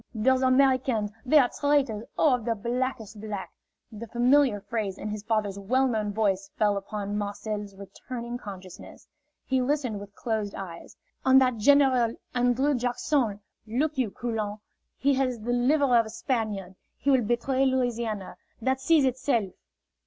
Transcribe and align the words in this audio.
"Those 0.15 0.41
Americans, 0.41 1.11
they 1.23 1.37
are 1.37 1.49
traitors, 1.59 2.05
oh, 2.17 2.33
of 2.33 2.43
the 2.45 2.55
blackest 2.55 3.21
black!" 3.21 3.51
The 3.91 4.07
familiar 4.07 4.59
phrase 4.59 4.97
in 4.97 5.09
his 5.09 5.21
father's 5.21 5.59
well 5.59 5.87
known 5.87 6.11
voice 6.11 6.49
fell 6.57 6.75
upon 6.75 7.19
Marcel's 7.19 7.75
returning 7.75 8.39
consciousness. 8.39 9.07
He 9.45 9.61
listened 9.61 9.99
with 9.99 10.15
closed 10.15 10.55
eyes. 10.55 10.97
"And 11.23 11.39
that 11.39 11.57
General 11.57 12.15
An 12.33 12.53
drrew 12.53 12.73
Jack 12.73 12.97
son, 12.97 13.41
look 13.67 13.95
you, 13.95 14.09
Coulon, 14.09 14.57
he 14.97 15.13
has 15.13 15.39
the 15.39 15.53
liver 15.53 15.95
of 15.95 16.07
a 16.07 16.09
Spaniard. 16.09 16.73
He 16.97 17.11
will 17.11 17.21
betray 17.21 17.63
Louisiana. 17.67 18.37
That 18.59 18.81
sees 18.81 19.05
itself!" 19.05 19.53